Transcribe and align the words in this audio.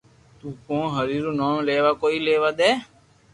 تو 0.39 0.47
ڪون 0.65 0.85
ھري 0.95 1.17
رو 1.23 1.31
نوم 1.39 1.57
ليوا 1.67 1.91
ڪوئي 2.01 2.17
ليوا 2.25 2.49
دي 2.59 2.71